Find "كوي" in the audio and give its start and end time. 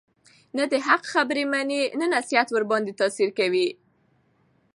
3.39-3.67